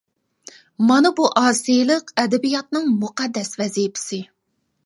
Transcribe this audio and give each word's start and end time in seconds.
مانا 0.91 1.11
بۇ 1.19 1.27
ئاسىيلىق 1.41 2.09
ئەدەبىياتىنىڭ 2.23 2.91
مۇقەددەس 3.05 3.55
ۋەزىپىسى. 3.63 4.25